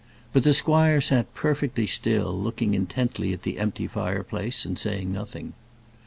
[0.33, 5.53] But the squire sat perfectly still, looking intently at the empty fireplace and saying nothing.